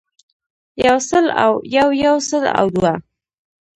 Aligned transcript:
يو 0.85 0.97
سل 1.09 1.25
او 1.43 1.51
يو 1.75 1.87
يو 2.03 2.15
سل 2.29 2.43
او 2.59 2.65
دوه 2.75 2.93